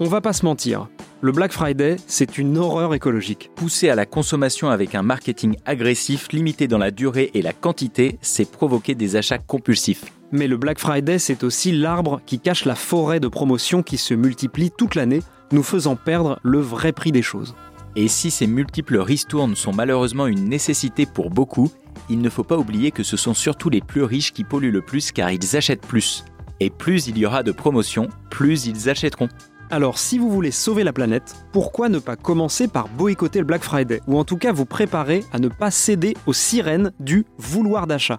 [0.00, 0.86] On va pas se mentir.
[1.22, 3.50] Le Black Friday, c'est une horreur écologique.
[3.56, 8.16] Pousser à la consommation avec un marketing agressif, limité dans la durée et la quantité,
[8.20, 10.04] c'est provoquer des achats compulsifs.
[10.30, 14.14] Mais le Black Friday, c'est aussi l'arbre qui cache la forêt de promotions qui se
[14.14, 17.56] multiplie toute l'année, nous faisant perdre le vrai prix des choses.
[17.96, 21.72] Et si ces multiples ristournes sont malheureusement une nécessité pour beaucoup,
[22.08, 24.82] il ne faut pas oublier que ce sont surtout les plus riches qui polluent le
[24.82, 26.24] plus car ils achètent plus.
[26.60, 29.28] Et plus il y aura de promotions, plus ils achèteront.
[29.70, 33.62] Alors si vous voulez sauver la planète, pourquoi ne pas commencer par boycotter le Black
[33.62, 34.00] Friday?
[34.06, 38.18] Ou en tout cas vous préparer à ne pas céder aux sirènes du vouloir d'achat?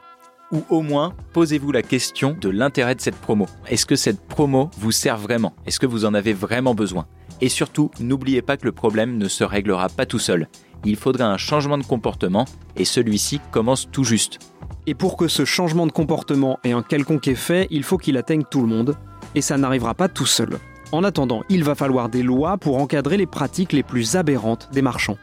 [0.51, 3.47] Ou au moins, posez-vous la question de l'intérêt de cette promo.
[3.67, 5.55] Est-ce que cette promo vous sert vraiment?
[5.65, 7.07] Est-ce que vous en avez vraiment besoin?
[7.41, 10.49] Et surtout, n'oubliez pas que le problème ne se réglera pas tout seul.
[10.85, 14.38] Il faudra un changement de comportement et celui-ci commence tout juste.
[14.85, 18.43] Et pour que ce changement de comportement ait un quelconque effet, il faut qu'il atteigne
[18.43, 18.95] tout le monde,
[19.35, 20.57] et ça n'arrivera pas tout seul.
[20.91, 24.82] En attendant, il va falloir des lois pour encadrer les pratiques les plus aberrantes des
[24.82, 25.17] marchands.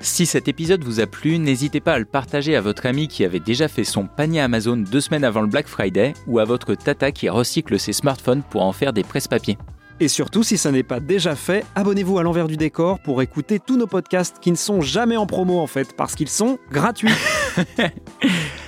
[0.00, 3.24] Si cet épisode vous a plu, n'hésitez pas à le partager à votre ami qui
[3.24, 6.74] avait déjà fait son panier Amazon deux semaines avant le Black Friday ou à votre
[6.74, 9.58] tata qui recycle ses smartphones pour en faire des presse-papiers.
[10.00, 13.60] Et surtout, si ça n'est pas déjà fait, abonnez-vous à l'envers du décor pour écouter
[13.60, 17.12] tous nos podcasts qui ne sont jamais en promo en fait, parce qu'ils sont gratuits.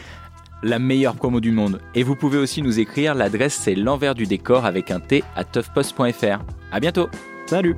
[0.65, 1.81] la meilleure promo du monde.
[1.95, 5.45] Et vous pouvez aussi nous écrire, l'adresse c'est l'envers du décor avec un T à
[5.45, 6.43] toughpost.fr.
[6.73, 7.09] À bientôt
[7.47, 7.77] Salut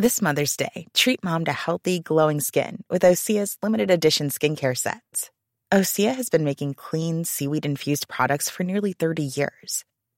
[0.00, 5.30] This Mother's Day, treat mom to healthy, glowing skin with Osea's limited edition skincare sets.
[5.72, 9.84] Osea has been making clean, seaweed infused products for nearly 30 years.